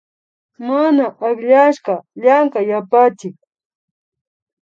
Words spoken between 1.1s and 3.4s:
akllashka Llankay yapachik